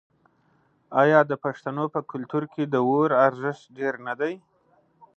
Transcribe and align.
آیا 1.01 1.19
د 1.29 1.33
پښتنو 1.43 1.85
په 1.93 1.99
کلتور 2.11 2.43
کې 2.53 2.63
د 2.67 2.75
اور 2.87 3.09
ارزښت 3.27 3.63
ډیر 3.77 3.93
نه 4.07 4.13
دی؟ 4.19 4.33